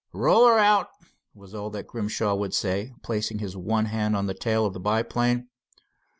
"Roll 0.13 0.47
her 0.47 0.57
out," 0.57 0.87
was 1.35 1.53
all 1.53 1.69
that 1.69 1.85
Grimshaw 1.85 2.33
would 2.33 2.55
say, 2.55 2.91
placing 3.03 3.37
his 3.37 3.55
one 3.55 3.85
hand 3.85 4.15
on 4.15 4.25
the 4.25 4.33
tail 4.33 4.65
of 4.65 4.73
the 4.73 4.79
biplane. 4.79 5.47